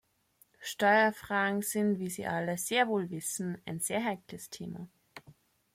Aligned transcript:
Steuerfragen 0.61 1.61
sind, 1.61 1.99
wie 1.99 2.09
Sie 2.09 2.25
alle 2.25 2.57
sehr 2.57 2.87
wohl 2.87 3.11
wissen, 3.11 3.61
ein 3.67 3.79
sehr 3.79 4.03
heikles 4.03 4.49
Thema. 4.49 4.89